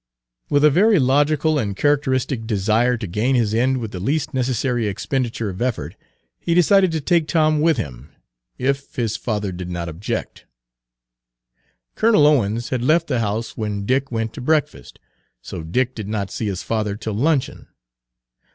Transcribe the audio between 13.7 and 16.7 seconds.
Dick went to breakfast, so Dick did not see his